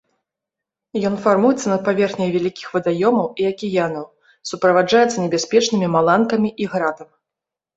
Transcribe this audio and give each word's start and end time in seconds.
Ён 1.09 1.15
фармуецца 1.25 1.67
над 1.73 1.81
паверхняй 1.89 2.29
вялікіх 2.37 2.67
вадаёмаў 2.77 3.27
і 3.43 3.47
акіянаў, 3.51 4.05
суправаджаецца 4.53 5.17
небяспечнымі 5.27 5.87
маланкамі 5.99 6.49
і 6.67 6.73
градам. 6.75 7.09